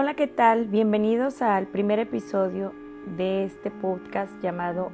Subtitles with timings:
[0.00, 0.68] Hola, ¿qué tal?
[0.68, 2.72] Bienvenidos al primer episodio
[3.16, 4.92] de este podcast llamado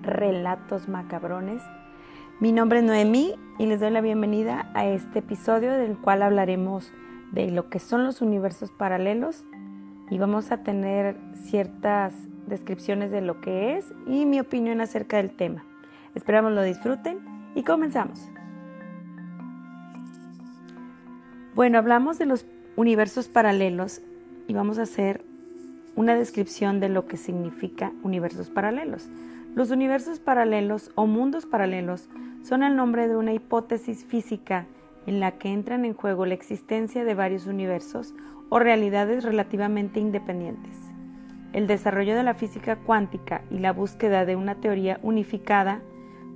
[0.00, 1.62] Relatos Macabrones.
[2.40, 6.90] Mi nombre es Noemí y les doy la bienvenida a este episodio del cual hablaremos
[7.32, 9.44] de lo que son los universos paralelos
[10.08, 12.14] y vamos a tener ciertas
[12.46, 15.66] descripciones de lo que es y mi opinión acerca del tema.
[16.14, 17.18] Esperamos lo disfruten
[17.54, 18.26] y comenzamos.
[21.54, 22.46] Bueno, hablamos de los
[22.78, 24.02] universos paralelos
[24.46, 25.24] y vamos a hacer
[25.96, 29.08] una descripción de lo que significa universos paralelos.
[29.56, 32.08] Los universos paralelos o mundos paralelos
[32.44, 34.66] son el nombre de una hipótesis física
[35.08, 38.14] en la que entran en juego la existencia de varios universos
[38.48, 40.76] o realidades relativamente independientes.
[41.52, 45.80] El desarrollo de la física cuántica y la búsqueda de una teoría unificada,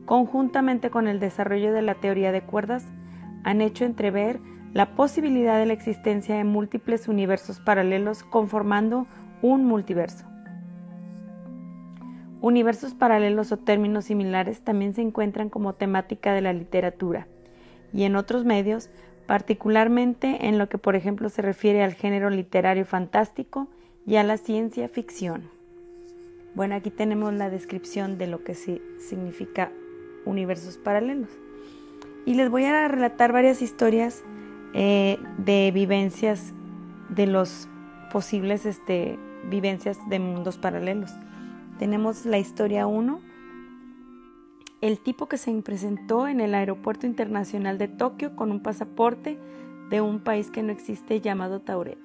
[0.06, 2.84] conjuntamente con el desarrollo de la teoría de cuerdas,
[3.45, 4.40] han hecho entrever
[4.73, 9.06] la posibilidad de la existencia de múltiples universos paralelos conformando
[9.42, 10.24] un multiverso.
[12.40, 17.28] Universos paralelos o términos similares también se encuentran como temática de la literatura
[17.93, 18.88] y en otros medios,
[19.26, 23.68] particularmente en lo que por ejemplo se refiere al género literario fantástico
[24.06, 25.50] y a la ciencia ficción.
[26.54, 29.70] Bueno, aquí tenemos la descripción de lo que significa
[30.24, 31.30] universos paralelos.
[32.26, 34.23] Y les voy a relatar varias historias
[34.74, 36.52] eh, de vivencias
[37.09, 37.68] de los
[38.10, 39.18] posibles este,
[39.51, 41.10] vivencias de mundos paralelos.
[41.78, 43.20] Tenemos la historia 1,
[44.80, 49.38] el tipo que se presentó en el Aeropuerto Internacional de Tokio con un pasaporte
[49.90, 51.98] de un país que no existe llamado Tauret.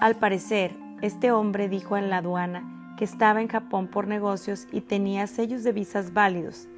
[0.00, 4.80] Al parecer, este hombre dijo en la aduana que estaba en Japón por negocios y
[4.80, 6.68] tenía sellos de visas válidos,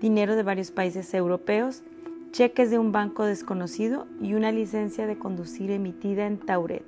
[0.00, 1.82] dinero de varios países europeos
[2.36, 6.84] cheques de un banco desconocido y una licencia de conducir emitida en Tauret.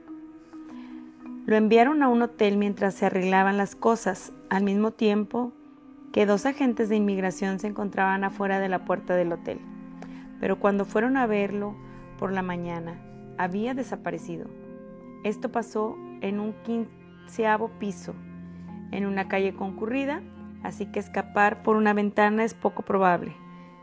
[1.46, 5.54] Lo enviaron a un hotel mientras se arreglaban las cosas, al mismo tiempo
[6.12, 9.58] que dos agentes de inmigración se encontraban afuera de la puerta del hotel.
[10.38, 11.74] Pero cuando fueron a verlo
[12.18, 13.00] por la mañana,
[13.38, 14.48] había desaparecido.
[15.24, 18.14] Esto pasó en un quinceavo piso,
[18.90, 20.20] en una calle concurrida,
[20.62, 23.34] así que escapar por una ventana es poco probable,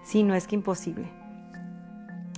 [0.03, 1.14] si no es que imposible.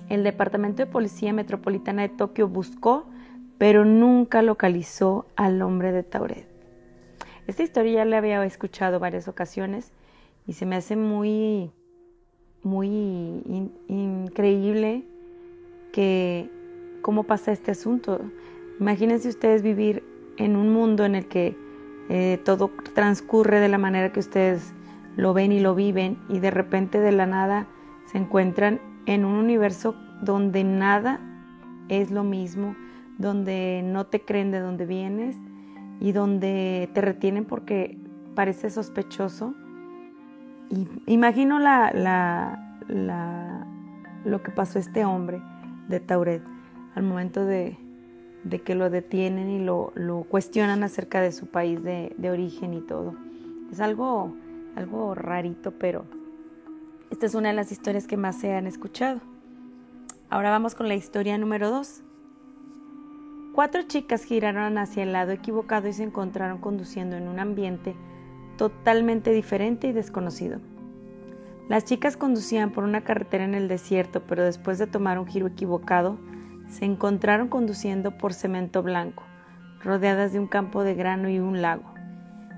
[0.09, 3.05] El Departamento de Policía Metropolitana de Tokio buscó,
[3.57, 6.47] pero nunca localizó al hombre de Tauret.
[7.47, 9.91] Esta historia ya la había escuchado varias ocasiones
[10.45, 11.71] y se me hace muy,
[12.63, 12.87] muy
[13.87, 15.05] increíble
[15.91, 16.49] que
[17.01, 18.21] cómo pasa este asunto.
[18.79, 20.03] Imagínense ustedes vivir
[20.37, 21.55] en un mundo en el que
[22.09, 24.73] eh, todo transcurre de la manera que ustedes
[25.15, 27.67] lo ven y lo viven y de repente de la nada
[28.05, 31.19] se encuentran en un universo donde nada
[31.89, 32.75] es lo mismo,
[33.17, 35.35] donde no te creen de dónde vienes
[35.99, 37.97] y donde te retienen porque
[38.35, 39.55] parece sospechoso.
[40.69, 41.59] Y imagino
[44.25, 45.41] lo que pasó este hombre
[45.87, 46.43] de Tauret
[46.93, 47.77] al momento de,
[48.65, 49.93] que lo detienen y lo,
[50.29, 53.15] cuestionan acerca de su país de, de origen y todo.
[53.71, 54.35] Es algo,
[54.75, 56.05] algo rarito, pero
[57.17, 59.21] esta es una de las historias que más se han escuchado.
[60.29, 62.03] Ahora vamos con la historia número 2.
[63.55, 67.95] Cuatro chicas giraron hacia el lado equivocado y se encontraron conduciendo en un ambiente
[68.55, 70.59] totalmente diferente y desconocido.
[71.67, 75.47] Las chicas conducían por una carretera en el desierto, pero después de tomar un giro
[75.47, 76.19] equivocado,
[76.69, 79.23] se encontraron conduciendo por cemento blanco,
[79.83, 81.95] rodeadas de un campo de grano y un lago.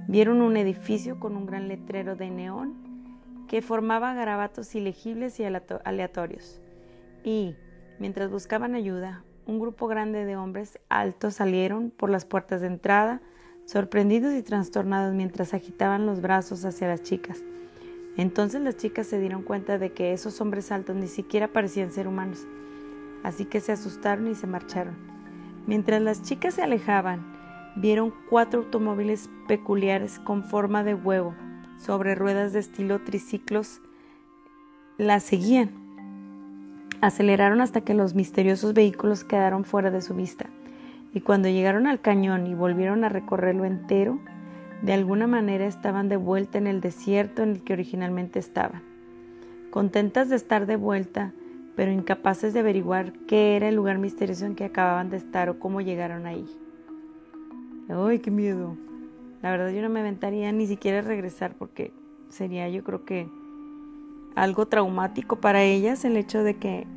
[0.09, 2.88] Vieron un edificio con un gran letrero de neón
[3.49, 6.61] que formaba garabatos ilegibles y aleatorios.
[7.23, 7.55] Y,
[7.97, 13.21] mientras buscaban ayuda, un grupo grande de hombres altos salieron por las puertas de entrada,
[13.65, 17.43] sorprendidos y trastornados mientras agitaban los brazos hacia las chicas.
[18.17, 22.07] Entonces las chicas se dieron cuenta de que esos hombres altos ni siquiera parecían ser
[22.07, 22.45] humanos,
[23.23, 24.95] así que se asustaron y se marcharon.
[25.65, 27.25] Mientras las chicas se alejaban,
[27.75, 31.33] vieron cuatro automóviles peculiares con forma de huevo,
[31.79, 33.81] sobre ruedas de estilo triciclos
[34.97, 35.71] la seguían.
[37.01, 40.49] Aceleraron hasta que los misteriosos vehículos quedaron fuera de su vista,
[41.13, 44.19] y cuando llegaron al cañón y volvieron a recorrerlo entero,
[44.81, 48.81] de alguna manera estaban de vuelta en el desierto en el que originalmente estaban.
[49.71, 51.31] Contentas de estar de vuelta,
[51.75, 55.59] pero incapaces de averiguar qué era el lugar misterioso en que acababan de estar o
[55.59, 56.45] cómo llegaron ahí.
[57.87, 58.88] ¡Ay, qué miedo!
[59.41, 61.93] La verdad yo no me aventaría ni siquiera regresar porque
[62.29, 63.27] sería yo creo que
[64.35, 66.87] algo traumático para ellas el hecho de que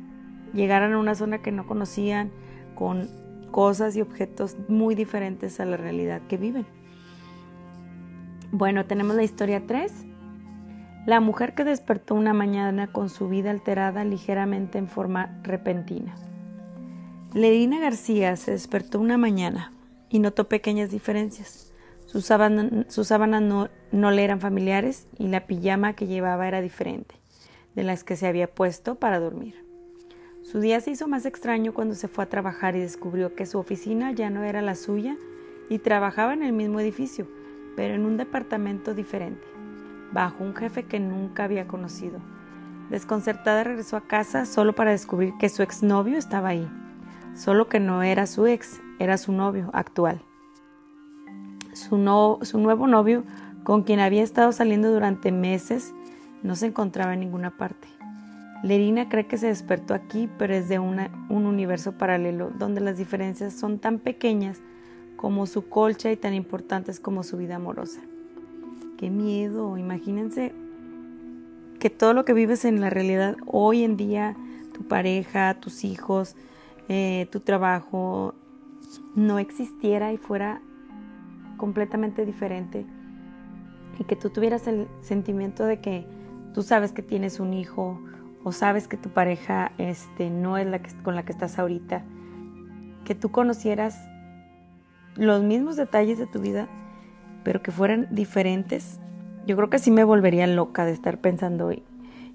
[0.53, 2.31] llegaran a una zona que no conocían
[2.75, 3.09] con
[3.51, 6.65] cosas y objetos muy diferentes a la realidad que viven.
[8.51, 9.91] Bueno, tenemos la historia 3.
[11.05, 16.13] La mujer que despertó una mañana con su vida alterada ligeramente en forma repentina.
[17.33, 19.71] Lerina García se despertó una mañana
[20.09, 21.72] y notó pequeñas diferencias.
[22.13, 27.15] Sus sábanas, no, no le eran familiares y la pijama que llevaba era diferente
[27.73, 29.65] de las que se había puesto para dormir.
[30.43, 33.57] Su día se hizo más extraño cuando se fue a trabajar y descubrió que su
[33.57, 35.17] oficina ya no era la suya
[35.69, 37.27] y trabajaba en el mismo edificio,
[37.75, 39.47] pero en un departamento diferente,
[40.11, 42.19] bajo un jefe que nunca había conocido.
[42.91, 46.69] Desconcertada regresó a casa solo para descubrir que su exnovio estaba ahí,
[47.33, 50.21] solo que no era su ex, era su novio actual.
[51.73, 53.23] Su, su nuevo novio,
[53.63, 55.93] con quien había estado saliendo durante meses,
[56.43, 57.87] no se encontraba en ninguna parte.
[58.63, 63.53] Lerina cree que se despertó aquí, pero es de un universo paralelo donde las diferencias
[63.53, 64.61] son tan pequeñas
[65.17, 68.01] como su colcha y tan importantes como su vida amorosa.
[68.97, 70.53] Qué miedo, imagínense
[71.79, 74.37] que todo lo que vives en la realidad hoy en día,
[74.73, 76.35] tu pareja, tus hijos,
[76.87, 78.33] eh, tu trabajo,
[79.15, 80.61] no existiera y fuera
[81.63, 82.85] completamente diferente
[83.97, 86.05] y que tú tuvieras el sentimiento de que
[86.53, 88.01] tú sabes que tienes un hijo
[88.43, 92.03] o sabes que tu pareja este, no es la que, con la que estás ahorita,
[93.05, 93.97] que tú conocieras
[95.15, 96.67] los mismos detalles de tu vida,
[97.45, 98.99] pero que fueran diferentes,
[99.47, 101.81] yo creo que sí me volvería loca de estar pensando, ¿y,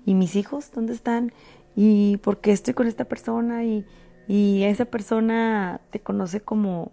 [0.07, 1.33] ¿y mis hijos dónde están?
[1.77, 3.63] ¿Y por qué estoy con esta persona?
[3.65, 3.85] Y,
[4.27, 6.93] y esa persona te conoce como,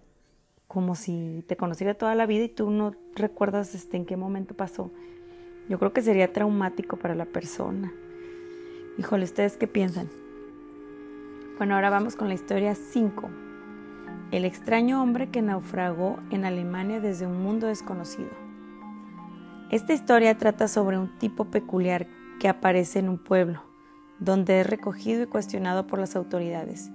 [0.76, 4.56] como si te conociera toda la vida y tú no recuerdas este, en qué momento
[4.56, 4.92] pasó.
[5.70, 7.94] Yo creo que sería traumático para la persona.
[8.98, 10.10] Híjole, ¿ustedes qué piensan?
[11.58, 13.30] Bueno, ahora vamos con la historia 5.
[14.32, 18.32] El extraño hombre que naufragó en Alemania desde un mundo desconocido.
[19.72, 22.06] Esta historia trata sobre un tipo peculiar
[22.38, 23.64] que aparece en un pueblo,
[24.20, 26.92] donde es recogido y cuestionado por las autoridades.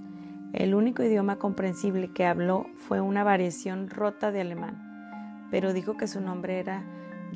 [0.53, 6.09] El único idioma comprensible que habló fue una variación rota de alemán, pero dijo que
[6.09, 6.83] su nombre era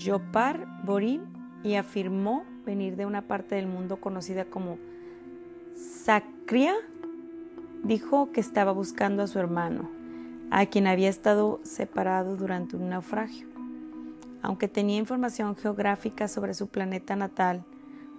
[0.02, 1.22] Jopar Borin
[1.62, 4.78] y afirmó venir de una parte del mundo conocida como
[5.76, 6.75] Sacria,
[7.84, 9.90] dijo que estaba buscando a su hermano,
[10.50, 13.46] a quien había estado separado durante un naufragio.
[14.43, 17.64] Aunque tenía información geográfica sobre su planeta natal,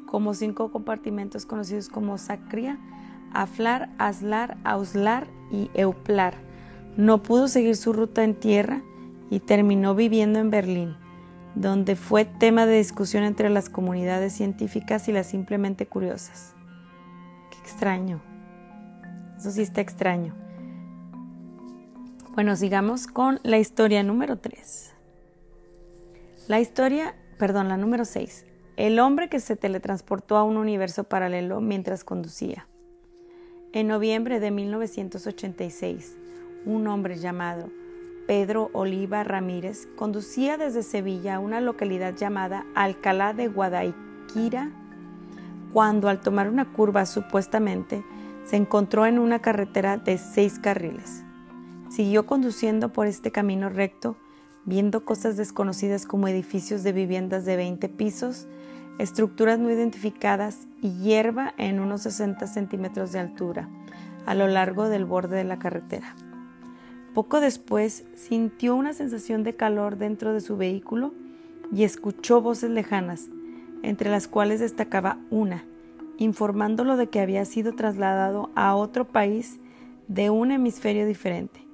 [0.06, 2.80] como cinco compartimentos conocidos como Sacria,
[3.42, 6.36] Aflar, Aslar, Auslar y Euplar,
[6.98, 8.82] no pudo seguir su ruta en tierra
[9.30, 10.96] y terminó viviendo en Berlín
[11.56, 16.54] donde fue tema de discusión entre las comunidades científicas y las simplemente curiosas.
[17.50, 18.22] Qué extraño.
[19.38, 20.36] Eso sí está extraño.
[22.36, 24.94] Bueno, sigamos con la historia número 3.
[26.50, 28.46] La historia, perdón, la número 6.
[28.76, 32.68] El hombre que se teletransportó a un universo paralelo mientras conducía.
[33.76, 36.16] En noviembre de 1986,
[36.66, 37.70] un hombre llamado
[38.26, 44.72] Pedro Oliva Ramírez conducía desde Sevilla a una localidad llamada Alcalá de Guadaiquira
[45.74, 48.02] cuando al tomar una curva supuestamente
[48.46, 51.26] se encontró en una carretera de seis carriles.
[51.90, 54.16] Siguió conduciendo por este camino recto,
[54.64, 58.48] viendo cosas desconocidas como edificios de viviendas de 20 pisos,
[59.00, 63.70] estructuras no identificadas y hierba en unos 60 centímetros de altura
[64.26, 66.16] a lo largo del borde de la carretera.
[67.14, 71.14] Poco después sintió una sensación de calor dentro de su vehículo
[71.72, 73.30] y escuchó voces lejanas,
[73.84, 75.64] entre las cuales destacaba una,
[76.18, 79.60] informándolo de que había sido trasladado a otro país
[80.08, 81.66] de un hemisferio diferente.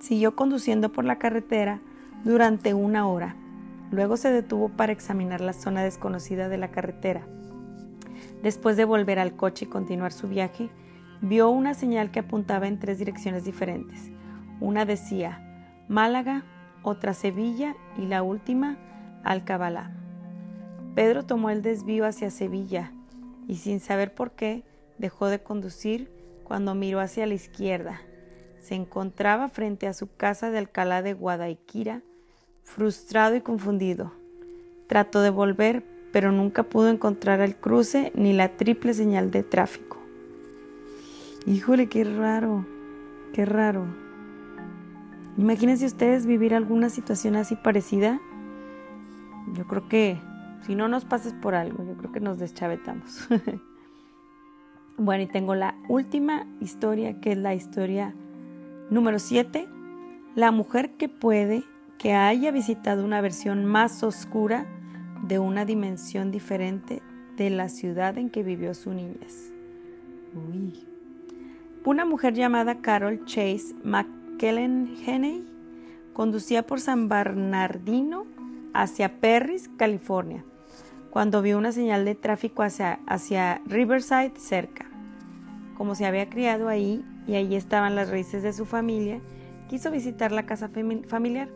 [0.00, 1.80] Siguió conduciendo por la carretera
[2.24, 3.36] durante una hora.
[3.90, 7.26] Luego se detuvo para examinar la zona desconocida de la carretera.
[8.42, 10.68] Después de volver al coche y continuar su viaje,
[11.20, 14.10] vio una señal que apuntaba en tres direcciones diferentes.
[14.60, 15.42] Una decía
[15.88, 16.44] Málaga,
[16.82, 18.78] otra Sevilla y la última
[19.24, 19.92] Alcabalá.
[20.94, 22.92] Pedro tomó el desvío hacia Sevilla
[23.46, 24.64] y sin saber por qué
[24.98, 26.10] dejó de conducir
[26.44, 28.00] cuando miró hacia la izquierda.
[28.60, 32.02] Se encontraba frente a su casa de Alcalá de Guadaiquira,
[32.66, 34.12] frustrado y confundido.
[34.86, 35.82] Trató de volver,
[36.12, 39.96] pero nunca pudo encontrar el cruce ni la triple señal de tráfico.
[41.46, 42.66] Híjole, qué raro,
[43.32, 43.86] qué raro.
[45.38, 48.20] Imagínense ustedes vivir alguna situación así parecida.
[49.54, 50.18] Yo creo que
[50.66, 53.28] si no nos pases por algo, yo creo que nos deschavetamos.
[54.98, 58.14] bueno, y tengo la última historia, que es la historia
[58.90, 59.68] Número 7.
[60.34, 61.64] La mujer que puede
[61.98, 64.66] que haya visitado una versión más oscura
[65.22, 67.02] de una dimensión diferente
[67.36, 69.52] de la ciudad en que vivió su niñez.
[71.84, 75.46] Una mujer llamada Carol Chase McKellen
[76.12, 78.26] conducía por San Bernardino
[78.74, 80.44] hacia Perris, California,
[81.10, 84.86] cuando vio una señal de tráfico hacia, hacia Riverside cerca.
[85.76, 89.20] Como se había criado ahí y allí estaban las raíces de su familia,
[89.68, 90.70] quiso visitar la casa
[91.06, 91.48] familiar,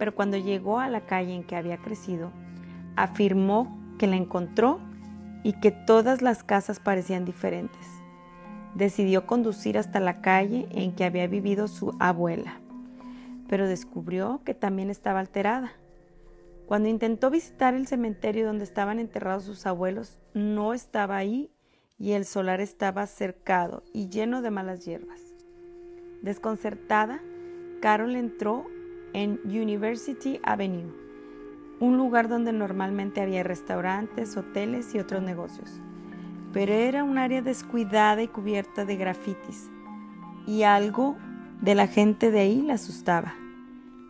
[0.00, 2.32] pero cuando llegó a la calle en que había crecido,
[2.96, 4.80] afirmó que la encontró
[5.42, 7.86] y que todas las casas parecían diferentes.
[8.74, 12.60] Decidió conducir hasta la calle en que había vivido su abuela,
[13.46, 15.72] pero descubrió que también estaba alterada.
[16.64, 21.50] Cuando intentó visitar el cementerio donde estaban enterrados sus abuelos, no estaba ahí
[21.98, 25.20] y el solar estaba cercado y lleno de malas hierbas.
[26.22, 27.20] Desconcertada,
[27.82, 28.64] Carol entró
[29.12, 30.92] en University Avenue,
[31.80, 35.80] un lugar donde normalmente había restaurantes, hoteles y otros negocios.
[36.52, 39.70] Pero era un área descuidada y cubierta de grafitis,
[40.46, 41.16] y algo
[41.60, 43.34] de la gente de ahí la asustaba.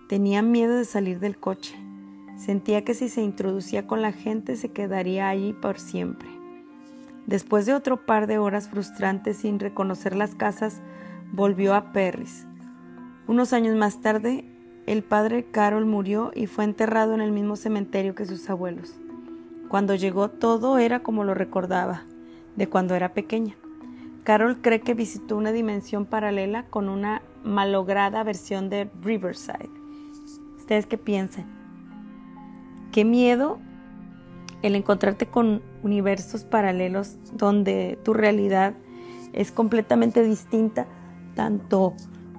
[0.09, 1.76] Tenía miedo de salir del coche.
[2.37, 6.28] Sentía que si se introducía con la gente se quedaría allí por siempre.
[7.26, 10.80] Después de otro par de horas frustrantes sin reconocer las casas,
[11.33, 12.47] volvió a Perris.
[13.28, 14.50] Unos años más tarde,
[14.90, 18.99] el padre Carol murió y fue enterrado en el mismo cementerio que sus abuelos.
[19.68, 22.02] Cuando llegó todo era como lo recordaba,
[22.56, 23.54] de cuando era pequeña.
[24.25, 29.70] Carol cree que visitó una dimensión paralela con una malograda versión de Riverside.
[30.56, 31.47] ¿Ustedes qué piensan?
[32.90, 33.61] Qué miedo
[34.62, 38.75] el encontrarte con universos paralelos donde tu realidad
[39.35, 40.88] es completamente distinta,
[41.37, 41.94] tanto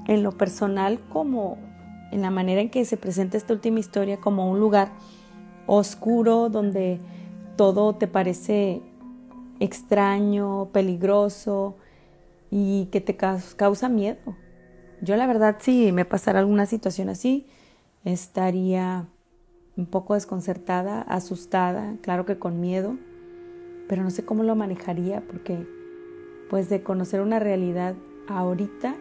[0.06, 1.71] en lo personal como
[2.12, 4.92] en la manera en que se presenta esta última historia como un lugar
[5.66, 7.00] oscuro donde
[7.56, 8.82] todo te parece
[9.60, 11.76] extraño, peligroso
[12.50, 14.36] y que te causa miedo.
[15.02, 17.48] Yo la verdad si me pasara alguna situación así,
[18.04, 19.08] estaría
[19.78, 22.98] un poco desconcertada, asustada, claro que con miedo,
[23.88, 25.66] pero no sé cómo lo manejaría porque
[26.50, 27.96] pues de conocer una realidad
[28.28, 28.96] ahorita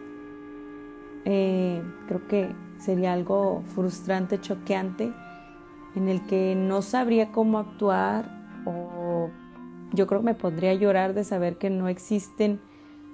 [1.25, 2.49] eh, creo que
[2.81, 5.13] sería algo frustrante, choqueante,
[5.95, 9.29] en el que no sabría cómo actuar o
[9.93, 12.59] yo creo que me podría llorar de saber que no existen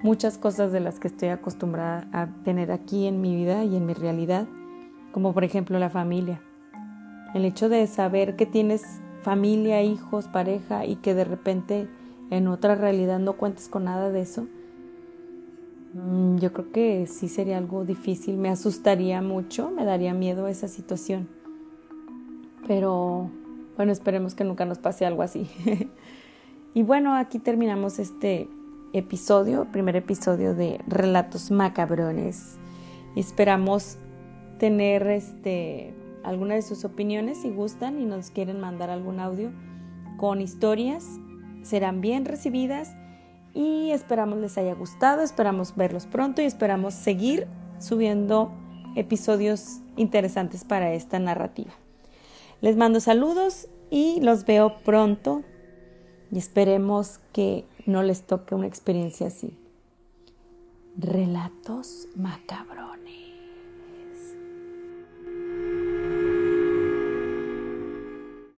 [0.01, 3.85] muchas cosas de las que estoy acostumbrada a tener aquí en mi vida y en
[3.85, 4.47] mi realidad,
[5.11, 6.41] como por ejemplo la familia.
[7.33, 11.89] El hecho de saber que tienes familia, hijos, pareja y que de repente
[12.29, 14.47] en otra realidad no cuentes con nada de eso,
[16.37, 21.27] yo creo que sí sería algo difícil, me asustaría mucho, me daría miedo esa situación.
[22.67, 23.31] Pero
[23.75, 25.49] bueno, esperemos que nunca nos pase algo así.
[26.73, 28.47] y bueno, aquí terminamos este
[28.93, 32.57] episodio, primer episodio de Relatos Macabrones.
[33.15, 33.97] Esperamos
[34.59, 39.51] tener este alguna de sus opiniones si gustan y nos quieren mandar algún audio
[40.17, 41.05] con historias,
[41.61, 42.95] serán bien recibidas
[43.57, 47.47] y esperamos les haya gustado, esperamos verlos pronto y esperamos seguir
[47.79, 48.51] subiendo
[48.95, 51.71] episodios interesantes para esta narrativa.
[52.61, 55.41] Les mando saludos y los veo pronto
[56.31, 59.57] y esperemos que no les toque una experiencia así.
[60.95, 63.26] Relatos macabrones.